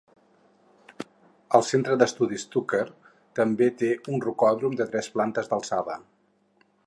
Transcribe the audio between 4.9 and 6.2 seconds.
tres plantes d'alçada.